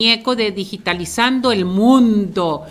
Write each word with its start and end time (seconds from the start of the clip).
muñeco 0.00 0.36
de 0.36 0.52
Digitalizando 0.52 1.50
el 1.50 1.64
Mundo, 1.64 2.64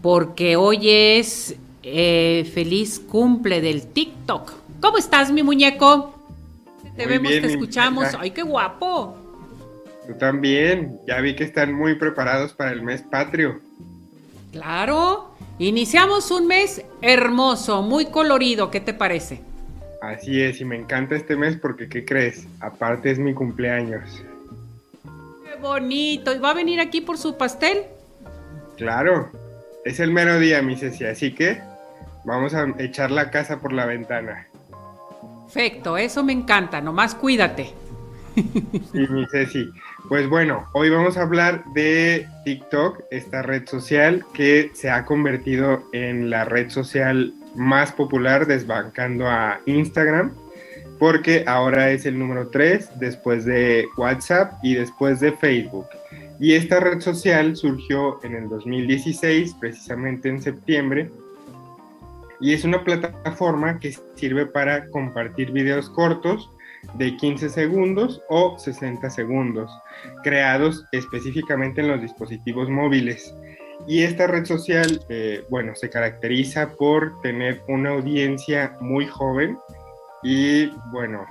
porque 0.00 0.56
hoy 0.56 0.88
es 0.88 1.54
eh, 1.82 2.50
feliz 2.54 2.98
cumple 2.98 3.60
del 3.60 3.86
TikTok. 3.88 4.50
¿Cómo 4.80 4.96
estás, 4.96 5.30
mi 5.30 5.42
muñeco? 5.42 6.14
Te 6.96 7.04
vemos, 7.04 7.32
te 7.32 7.48
escuchamos. 7.48 8.06
¡Ay, 8.18 8.30
qué 8.30 8.40
guapo! 8.40 9.14
Tú 10.06 10.14
también. 10.14 10.98
Ya 11.06 11.20
vi 11.20 11.36
que 11.36 11.44
están 11.44 11.74
muy 11.74 11.96
preparados 11.96 12.54
para 12.54 12.70
el 12.72 12.80
mes 12.80 13.02
patrio. 13.02 13.60
Claro. 14.50 15.34
Iniciamos 15.58 16.30
un 16.30 16.46
mes 16.46 16.82
hermoso, 17.02 17.82
muy 17.82 18.06
colorido. 18.06 18.70
¿Qué 18.70 18.80
te 18.80 18.94
parece? 18.94 19.42
Así 20.00 20.40
es, 20.40 20.62
y 20.62 20.64
me 20.64 20.76
encanta 20.76 21.14
este 21.14 21.36
mes 21.36 21.58
porque, 21.60 21.90
¿qué 21.90 22.06
crees? 22.06 22.46
Aparte 22.58 23.10
es 23.10 23.18
mi 23.18 23.34
cumpleaños 23.34 24.22
bonito. 25.60 26.32
¿Y 26.34 26.38
va 26.38 26.50
a 26.50 26.54
venir 26.54 26.80
aquí 26.80 27.00
por 27.00 27.18
su 27.18 27.36
pastel? 27.36 27.84
Claro, 28.76 29.30
es 29.84 30.00
el 30.00 30.10
mero 30.10 30.38
día, 30.38 30.62
mi 30.62 30.76
Ceci, 30.76 31.04
así 31.04 31.34
que 31.34 31.60
vamos 32.24 32.54
a 32.54 32.66
echar 32.78 33.10
la 33.10 33.30
casa 33.30 33.60
por 33.60 33.72
la 33.72 33.86
ventana. 33.86 34.46
Perfecto, 35.44 35.96
eso 35.96 36.24
me 36.24 36.32
encanta, 36.32 36.80
nomás 36.80 37.14
cuídate. 37.14 37.72
Sí, 38.92 39.06
mi 39.10 39.26
Ceci. 39.26 39.68
Pues 40.08 40.28
bueno, 40.28 40.66
hoy 40.72 40.88
vamos 40.88 41.16
a 41.16 41.22
hablar 41.22 41.64
de 41.74 42.26
TikTok, 42.44 43.02
esta 43.10 43.42
red 43.42 43.68
social 43.68 44.24
que 44.32 44.70
se 44.74 44.90
ha 44.90 45.04
convertido 45.04 45.82
en 45.92 46.30
la 46.30 46.44
red 46.44 46.70
social 46.70 47.34
más 47.54 47.92
popular 47.92 48.46
desbancando 48.46 49.28
a 49.28 49.60
Instagram 49.66 50.32
porque 51.00 51.44
ahora 51.46 51.90
es 51.90 52.04
el 52.04 52.18
número 52.18 52.48
3 52.48 53.00
después 53.00 53.46
de 53.46 53.88
WhatsApp 53.96 54.52
y 54.62 54.74
después 54.74 55.18
de 55.18 55.32
Facebook. 55.32 55.86
Y 56.38 56.52
esta 56.52 56.78
red 56.78 57.00
social 57.00 57.56
surgió 57.56 58.22
en 58.22 58.34
el 58.34 58.50
2016, 58.50 59.56
precisamente 59.58 60.28
en 60.28 60.42
septiembre, 60.42 61.10
y 62.38 62.52
es 62.52 62.64
una 62.64 62.84
plataforma 62.84 63.78
que 63.78 63.96
sirve 64.14 64.44
para 64.44 64.88
compartir 64.90 65.52
videos 65.52 65.88
cortos 65.88 66.50
de 66.94 67.16
15 67.16 67.48
segundos 67.48 68.22
o 68.28 68.58
60 68.58 69.08
segundos, 69.08 69.70
creados 70.22 70.84
específicamente 70.92 71.80
en 71.80 71.88
los 71.88 72.02
dispositivos 72.02 72.68
móviles. 72.68 73.34
Y 73.86 74.02
esta 74.02 74.26
red 74.26 74.44
social, 74.44 75.00
eh, 75.08 75.44
bueno, 75.48 75.74
se 75.74 75.88
caracteriza 75.88 76.72
por 76.72 77.20
tener 77.22 77.62
una 77.68 77.90
audiencia 77.90 78.76
muy 78.80 79.06
joven, 79.06 79.56
y 80.22 80.66
bueno, 80.90 81.26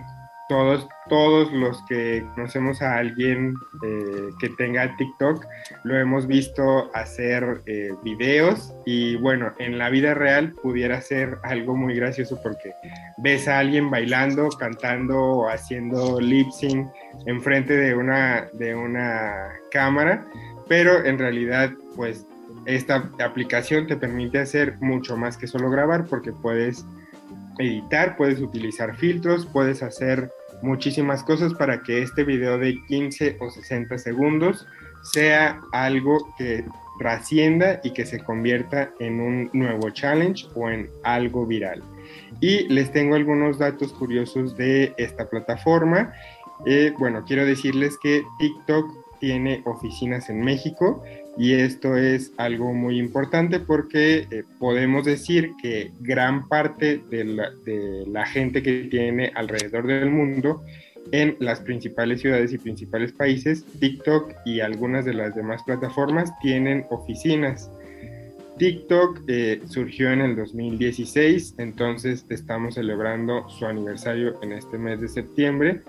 todos, 0.50 0.90
todos 1.08 1.54
los 1.54 1.80
que 1.84 2.26
conocemos 2.34 2.82
a 2.82 2.98
alguien 2.98 3.54
eh, 3.86 4.30
que 4.40 4.50
tenga 4.50 4.96
TikTok 4.98 5.46
lo 5.84 5.96
hemos 5.96 6.26
visto 6.26 6.90
hacer 6.96 7.62
eh, 7.68 7.92
videos. 8.04 8.74
Y 8.84 9.16
bueno, 9.18 9.54
en 9.60 9.78
la 9.78 9.92
vida 9.92 10.16
real 10.16 10.54
pudiera 10.64 11.00
ser 11.02 11.38
algo 11.44 11.76
muy 11.76 11.96
gracioso 11.96 12.40
porque 12.42 12.74
ves 13.20 13.48
a 13.48 13.60
alguien 13.60 13.92
bailando, 13.92 14.50
cantando 14.50 15.20
o 15.20 15.50
haciendo 15.50 16.20
lip 16.20 16.50
sync 16.50 16.90
enfrente 17.28 17.78
de 17.78 17.94
una, 17.94 18.48
de 18.54 18.74
una 18.74 19.50
cámara, 19.70 20.26
pero 20.68 21.06
en 21.06 21.20
realidad 21.20 21.70
pues 21.96 22.26
esta 22.66 23.10
aplicación 23.20 23.86
te 23.86 23.98
permite 23.98 24.40
hacer 24.40 24.78
mucho 24.80 25.16
más 25.16 25.38
que 25.38 25.46
solo 25.46 25.70
grabar 25.70 26.06
porque 26.06 26.32
puedes 26.32 26.86
editar, 27.60 28.18
puedes 28.18 28.40
utilizar 28.40 28.96
filtros, 28.96 29.46
puedes 29.46 29.84
hacer 29.84 30.32
muchísimas 30.62 31.24
cosas 31.24 31.54
para 31.54 31.84
que 31.84 32.02
este 32.02 32.24
video 32.24 32.58
de 32.58 32.80
15 32.88 33.38
o 33.40 33.50
60 33.50 33.98
segundos 33.98 34.66
sea 35.04 35.62
algo 35.72 36.34
que 36.38 36.66
trascienda 36.98 37.80
y 37.84 37.92
que 37.92 38.06
se 38.06 38.20
convierta 38.20 38.92
en 39.00 39.22
un 39.22 39.50
nuevo 39.54 39.90
challenge 39.90 40.48
o 40.56 40.70
en 40.70 40.90
algo 41.04 41.46
viral. 41.46 41.82
Y 42.42 42.68
les 42.68 42.92
tengo 42.92 43.16
algunos 43.16 43.58
datos 43.58 43.94
curiosos 43.94 44.58
de 44.58 44.94
esta 44.98 45.30
plataforma. 45.30 46.14
Eh, 46.66 46.94
bueno, 47.00 47.24
quiero 47.26 47.46
decirles 47.46 47.98
que 48.02 48.24
TikTok 48.40 49.09
tiene 49.20 49.62
oficinas 49.66 50.30
en 50.30 50.42
México 50.42 51.04
y 51.38 51.54
esto 51.54 51.96
es 51.96 52.34
algo 52.38 52.74
muy 52.74 53.00
importante 53.00 53.60
porque 53.60 54.28
eh, 54.30 54.44
podemos 54.60 55.06
decir 55.06 55.52
que 55.62 55.92
gran 56.02 56.48
parte 56.50 57.02
de 57.10 57.24
la, 58.06 58.26
gente 58.26 58.62
que 58.62 58.90
tiene 58.92 59.32
alrededor 59.36 59.88
del 59.88 60.12
mundo 60.12 60.62
en 61.12 61.38
las 61.40 61.62
principales 61.62 62.22
ciudades 62.22 62.52
y 62.52 62.58
principales 62.58 63.14
países, 63.14 63.64
TikTok 63.80 64.34
y 64.46 64.60
algunas 64.60 65.06
de 65.06 65.14
las 65.14 65.34
demás 65.34 65.64
plataformas 65.64 66.30
tienen 66.42 66.86
oficinas. 66.90 67.72
TikTok 68.58 69.22
eh, 69.28 69.62
surgió 69.66 70.12
en 70.12 70.20
el 70.20 70.36
2016, 70.36 71.56
entonces 71.58 72.26
estamos 72.30 72.76
celebrando 72.76 73.48
su 73.48 73.66
aniversario 73.66 74.38
en 74.44 74.52
este 74.52 74.78
mes 74.78 75.00
de 75.00 75.08
septiembre. 75.08 75.82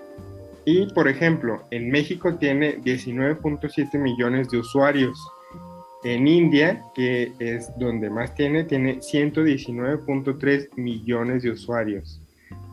Y, 0.65 0.85
por 0.93 1.07
ejemplo, 1.07 1.63
en 1.71 1.89
México 1.89 2.35
tiene 2.35 2.77
19.7 2.81 3.97
millones 3.97 4.49
de 4.49 4.59
usuarios 4.59 5.19
en 6.03 6.27
India, 6.27 6.83
que 6.95 7.31
es 7.39 7.71
donde 7.77 8.09
más 8.09 8.33
tiene, 8.35 8.63
tiene 8.63 8.99
119.3 8.99 10.69
millones 10.75 11.43
de 11.43 11.51
usuarios. 11.51 12.21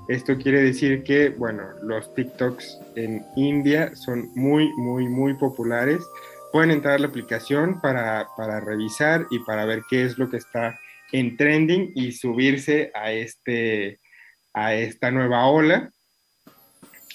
Esto 0.08 0.38
quiere 0.38 0.62
decir 0.62 1.02
que, 1.02 1.28
bueno, 1.28 1.64
los 1.82 2.14
TikToks 2.14 2.78
en 2.96 3.22
India 3.36 3.94
son 3.94 4.30
muy, 4.34 4.70
muy, 4.76 5.06
muy 5.06 5.34
populares. 5.34 6.02
Pueden 6.50 6.70
entrar 6.70 6.94
a 6.94 6.98
la 6.98 7.08
aplicación 7.08 7.80
para, 7.82 8.26
para 8.36 8.60
revisar 8.60 9.26
y 9.30 9.38
para 9.40 9.66
ver 9.66 9.82
qué 9.90 10.04
es 10.04 10.16
lo 10.16 10.30
que 10.30 10.38
está 10.38 10.78
en 11.12 11.36
trending 11.36 11.92
y 11.94 12.12
subirse 12.12 12.90
a, 12.94 13.12
este, 13.12 14.00
a 14.54 14.74
esta 14.74 15.10
nueva 15.10 15.46
ola. 15.46 15.90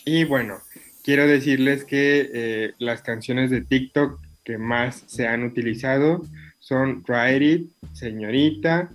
Y 0.05 0.25
bueno, 0.25 0.59
quiero 1.03 1.27
decirles 1.27 1.85
que 1.85 2.29
eh, 2.33 2.73
las 2.79 3.01
canciones 3.01 3.49
de 3.49 3.61
TikTok 3.61 4.19
que 4.43 4.57
más 4.57 5.03
se 5.07 5.27
han 5.27 5.43
utilizado 5.43 6.21
son 6.59 7.03
Try 7.03 7.69
Señorita, 7.93 8.89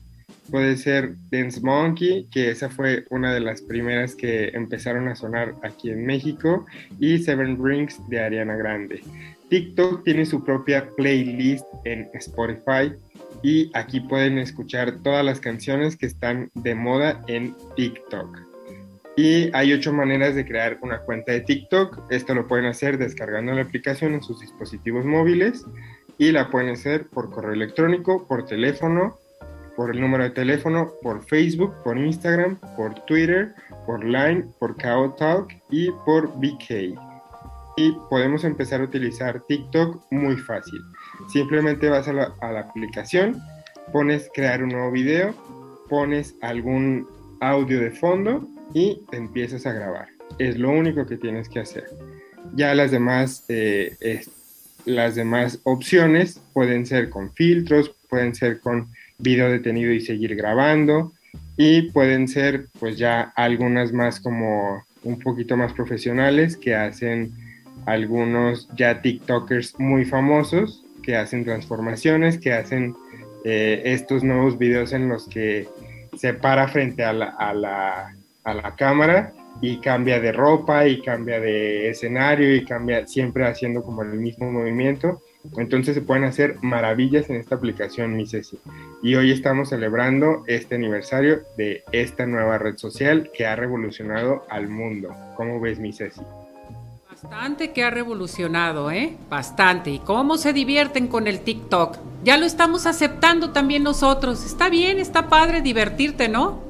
puede 0.51 0.77
ser 0.77 1.15
Dance 1.31 1.61
Monkey, 1.61 2.27
que 2.31 2.51
esa 2.51 2.71
fue 2.71 3.05
una 3.11 3.33
de 3.33 3.41
las 3.41 3.63
primeras 3.63 4.15
que 4.15 4.49
empezaron 4.49 5.09
a 5.09 5.15
sonar 5.15 5.55
aquí 5.63 5.91
en 5.91 6.07
México, 6.07 6.67
y 6.99 7.19
Seven 7.19 7.63
Rings 7.63 8.01
de 8.09 8.21
Ariana 8.21 8.57
Grande. 8.57 9.03
TikTok 9.51 10.05
tiene 10.05 10.27
su 10.27 10.45
propia 10.45 10.89
playlist 10.97 11.65
en 11.85 12.09
Spotify 12.15 12.93
y 13.43 13.71
aquí 13.75 14.01
pueden 14.01 14.39
escuchar 14.39 14.99
todas 15.03 15.25
las 15.25 15.41
canciones 15.41 15.97
que 15.97 16.07
están 16.07 16.51
de 16.55 16.75
moda 16.75 17.23
en 17.29 17.55
TikTok. 17.77 18.48
Y 19.19 19.51
hay 19.53 19.73
ocho 19.73 19.93
maneras 19.93 20.37
de 20.37 20.47
crear 20.47 20.79
una 20.81 21.01
cuenta 21.01 21.33
de 21.33 21.41
TikTok. 21.41 22.03
Esto 22.09 22.37
lo 22.37 22.47
pueden 22.47 22.67
hacer 22.67 22.99
descargando 22.99 23.53
la 23.53 23.63
aplicación 23.63 24.15
en 24.15 24.23
sus 24.23 24.39
dispositivos 24.39 25.05
móviles 25.05 25.67
y 26.19 26.31
la 26.31 26.49
pueden 26.51 26.71
hacer 26.71 27.09
por 27.09 27.29
correo 27.29 27.53
electrónico, 27.53 28.29
por 28.29 28.47
teléfono, 28.47 29.19
por 29.75 29.91
el 29.91 30.01
número 30.01 30.23
de 30.23 30.31
teléfono, 30.31 30.93
por 31.03 31.25
Facebook, 31.25 31.75
por 31.83 31.99
Instagram, 31.99 32.61
por 32.77 32.95
Twitter, 33.07 33.57
por 33.87 34.05
Line, 34.05 34.45
por 34.61 34.77
Talk 34.77 35.49
y 35.69 35.91
por 36.07 36.29
VK. 36.39 36.97
Y 37.77 37.93
podemos 38.09 38.45
empezar 38.45 38.83
a 38.83 38.85
utilizar 38.85 39.41
TikTok 39.49 40.01
muy 40.13 40.37
fácil. 40.37 40.81
Simplemente 41.33 41.89
vas 41.89 42.07
a 42.07 42.13
la 42.13 42.61
aplicación, 42.61 43.43
pones 43.93 44.31
crear 44.33 44.63
un 44.63 44.69
nuevo 44.69 44.93
video, 44.93 45.35
pones 45.89 46.37
algún 46.41 47.18
audio 47.41 47.81
de 47.81 47.91
fondo 47.91 48.49
y 48.75 49.03
empiezas 49.13 49.67
a 49.67 49.73
grabar. 49.73 50.09
Es 50.39 50.59
lo 50.59 50.71
único 50.71 51.07
que 51.07 51.17
tienes 51.17 51.49
que 51.49 51.61
hacer. 51.61 51.85
Ya 52.55 52.75
las 52.75 52.91
demás, 52.91 53.45
eh, 53.49 54.25
las 54.85 55.15
demás 55.15 55.61
opciones 55.65 56.41
pueden 56.53 56.87
ser 56.87 57.11
con 57.11 57.33
filtros, 57.33 57.95
pueden 58.09 58.35
ser 58.35 58.61
con 58.61 58.89
video 59.19 59.51
detenido 59.51 59.93
y 59.93 60.01
seguir 60.01 60.35
grabando 60.37 61.13
y 61.57 61.91
pueden 61.91 62.29
ser 62.29 62.69
pues 62.79 62.97
ya 62.97 63.33
algunas 63.37 63.93
más 63.93 64.21
como 64.21 64.85
un 65.03 65.19
poquito 65.19 65.57
más 65.57 65.73
profesionales 65.73 66.57
que 66.57 66.75
hacen 66.75 67.33
algunos 67.87 68.69
ya 68.77 69.01
TikTokers 69.01 69.79
muy 69.79 70.05
famosos 70.05 70.85
que 71.03 71.17
hacen 71.17 71.45
transformaciones, 71.45 72.39
que 72.39 72.53
hacen 72.53 72.95
eh, 73.45 73.83
estos 73.85 74.23
nuevos 74.23 74.59
videos 74.59 74.93
en 74.93 75.09
los 75.09 75.27
que 75.27 75.67
se 76.19 76.35
para 76.35 76.69
frente 76.69 77.05
a 77.05 77.13
la 77.13 78.13
a 78.49 78.55
la 78.55 78.75
cámara 78.77 79.33
y 79.61 79.79
cambia 79.79 80.21
de 80.21 80.33
ropa 80.33 80.87
y 80.87 81.03
cambia 81.03 81.41
de 81.41 81.91
escenario 81.91 82.55
y 82.55 82.65
cambia 82.65 83.07
siempre 83.07 83.47
haciendo 83.47 83.83
como 83.83 84.03
el 84.03 84.15
mismo 84.15 84.51
movimiento. 84.51 85.21
Entonces 85.57 85.95
se 85.95 86.03
pueden 86.03 86.25
hacer 86.25 86.57
maravillas 86.63 87.29
en 87.31 87.37
esta 87.37 87.55
aplicación, 87.57 88.17
mi 88.17 88.27
Ceci. 88.27 88.59
Y 89.03 89.15
hoy 89.15 89.31
estamos 89.33 89.71
celebrando 89.71 90.45
este 90.47 90.75
aniversario 90.75 91.43
de 91.57 91.85
esta 91.93 92.27
nueva 92.27 92.59
red 92.59 92.77
social 92.77 93.31
que 93.33 93.47
ha 93.47 93.57
revolucionado 93.57 94.45
al 94.49 94.69
mundo. 94.69 95.15
¿Cómo 95.37 95.61
ves, 95.61 95.79
mi 95.79 95.93
Ceci? 95.93 96.23
Bastante 97.21 97.73
que 97.73 97.83
ha 97.83 97.91
revolucionado, 97.91 98.93
¿eh? 98.93 99.17
Bastante. 99.29 99.91
¿Y 99.91 99.99
cómo 99.99 100.37
se 100.37 100.53
divierten 100.53 101.09
con 101.09 101.27
el 101.27 101.41
TikTok? 101.41 101.99
Ya 102.23 102.37
lo 102.37 102.47
estamos 102.47 102.87
aceptando 102.87 103.51
también 103.51 103.83
nosotros. 103.83 104.47
Está 104.47 104.71
bien, 104.71 105.01
está 105.01 105.29
padre 105.29 105.61
divertirte, 105.61 106.29
¿no? 106.29 106.63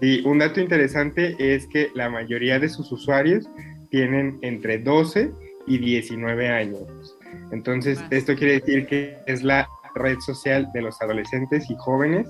Sí, 0.00 0.22
un 0.24 0.38
dato 0.38 0.60
interesante 0.60 1.36
es 1.38 1.66
que 1.66 1.90
la 1.94 2.08
mayoría 2.08 2.58
de 2.58 2.70
sus 2.70 2.90
usuarios 2.90 3.50
tienen 3.90 4.38
entre 4.40 4.78
12 4.78 5.30
y 5.66 5.76
19 5.76 6.48
años. 6.48 7.18
Entonces, 7.52 8.02
esto 8.08 8.34
quiere 8.36 8.60
decir 8.60 8.86
que 8.86 9.18
es 9.26 9.42
la 9.42 9.68
red 9.94 10.18
social 10.20 10.70
de 10.72 10.80
los 10.80 11.02
adolescentes 11.02 11.68
y 11.68 11.76
jóvenes 11.76 12.26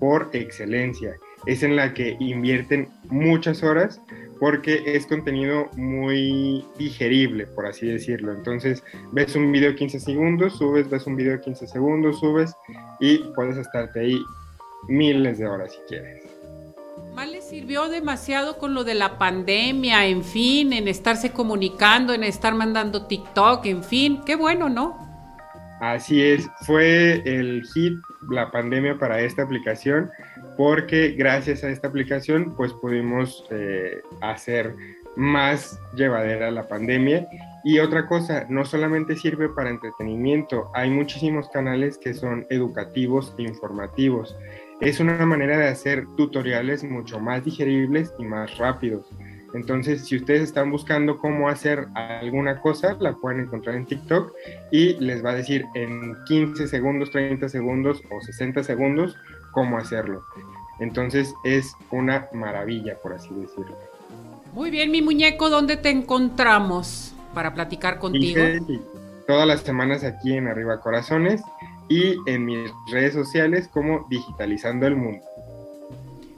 por 0.00 0.28
excelencia. 0.32 1.14
Es 1.46 1.62
en 1.62 1.76
la 1.76 1.94
que 1.94 2.16
invierten 2.18 2.88
muchas 3.10 3.62
horas 3.62 4.00
porque 4.40 4.82
es 4.86 5.06
contenido 5.06 5.70
muy 5.76 6.64
digerible, 6.78 7.46
por 7.46 7.66
así 7.66 7.86
decirlo. 7.86 8.32
Entonces, 8.32 8.82
ves 9.12 9.34
un 9.36 9.52
video 9.52 9.74
15 9.74 10.00
segundos, 10.00 10.58
subes, 10.58 10.88
ves 10.88 11.06
un 11.06 11.16
video 11.16 11.40
15 11.40 11.66
segundos, 11.66 12.20
subes 12.20 12.54
y 13.00 13.18
puedes 13.34 13.56
estarte 13.56 14.00
ahí 14.00 14.22
miles 14.88 15.38
de 15.38 15.46
horas 15.46 15.72
si 15.72 15.78
quieres. 15.88 16.24
Más 17.14 17.28
le 17.28 17.42
sirvió 17.42 17.88
demasiado 17.88 18.58
con 18.58 18.74
lo 18.74 18.82
de 18.82 18.94
la 18.94 19.18
pandemia, 19.18 20.06
en 20.06 20.24
fin, 20.24 20.72
en 20.72 20.88
estarse 20.88 21.30
comunicando, 21.30 22.12
en 22.12 22.24
estar 22.24 22.54
mandando 22.54 23.06
TikTok, 23.06 23.66
en 23.66 23.84
fin, 23.84 24.20
qué 24.26 24.34
bueno, 24.34 24.68
¿no? 24.68 24.98
Así 25.80 26.22
es, 26.22 26.48
fue 26.66 27.22
el 27.24 27.62
hit 27.74 27.94
la 28.30 28.50
pandemia 28.50 28.98
para 28.98 29.20
esta 29.20 29.42
aplicación 29.42 30.10
porque 30.56 31.10
gracias 31.10 31.64
a 31.64 31.70
esta 31.70 31.88
aplicación 31.88 32.54
pues 32.56 32.72
pudimos 32.74 33.44
eh, 33.50 34.00
hacer 34.20 34.74
más 35.16 35.80
llevadera 35.94 36.50
la 36.50 36.66
pandemia 36.66 37.26
y 37.64 37.78
otra 37.78 38.06
cosa, 38.06 38.46
no 38.50 38.66
solamente 38.66 39.16
sirve 39.16 39.48
para 39.48 39.70
entretenimiento, 39.70 40.70
hay 40.74 40.90
muchísimos 40.90 41.48
canales 41.48 41.96
que 41.96 42.12
son 42.12 42.46
educativos 42.50 43.34
e 43.38 43.42
informativos. 43.44 44.36
Es 44.82 45.00
una 45.00 45.24
manera 45.24 45.56
de 45.56 45.68
hacer 45.68 46.04
tutoriales 46.18 46.84
mucho 46.84 47.18
más 47.20 47.42
digeribles 47.42 48.12
y 48.18 48.24
más 48.24 48.58
rápidos. 48.58 49.06
Entonces, 49.54 50.04
si 50.04 50.16
ustedes 50.16 50.42
están 50.42 50.70
buscando 50.70 51.18
cómo 51.18 51.48
hacer 51.48 51.86
alguna 51.94 52.60
cosa, 52.60 52.96
la 53.00 53.12
pueden 53.12 53.40
encontrar 53.40 53.76
en 53.76 53.86
TikTok 53.86 54.32
y 54.72 54.94
les 54.94 55.24
va 55.24 55.30
a 55.30 55.34
decir 55.36 55.64
en 55.74 56.16
15 56.26 56.66
segundos, 56.66 57.10
30 57.12 57.48
segundos 57.48 58.02
o 58.10 58.20
60 58.20 58.64
segundos 58.64 59.16
cómo 59.52 59.78
hacerlo. 59.78 60.24
Entonces, 60.80 61.32
es 61.44 61.72
una 61.92 62.28
maravilla, 62.32 62.98
por 63.00 63.12
así 63.12 63.32
decirlo. 63.32 63.78
Muy 64.52 64.70
bien, 64.70 64.90
mi 64.90 65.02
muñeco, 65.02 65.50
¿dónde 65.50 65.76
te 65.76 65.90
encontramos 65.90 67.14
para 67.32 67.54
platicar 67.54 67.98
contigo? 67.98 68.42
todas 69.26 69.46
las 69.46 69.60
semanas 69.60 70.04
aquí 70.04 70.34
en 70.34 70.48
Arriba 70.48 70.80
Corazones 70.80 71.42
y 71.88 72.16
en 72.26 72.44
mis 72.44 72.70
redes 72.90 73.14
sociales 73.14 73.68
como 73.68 74.06
Digitalizando 74.10 74.86
el 74.86 74.96
Mundo. 74.96 75.24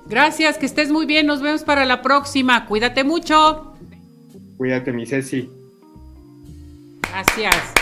Gracias, 0.09 0.59
que 0.59 0.67
estés 0.67 0.91
muy 0.91 1.07
bien. 1.07 1.27
Nos 1.27 1.43
vemos 1.43 1.63
para 1.63 1.85
la 1.85 2.03
próxima. 2.03 2.67
Cuídate 2.67 3.05
mucho. 3.05 3.75
Cuídate, 4.57 4.93
mi 4.93 5.07
Ceci. 5.07 5.51
Gracias. 7.11 7.77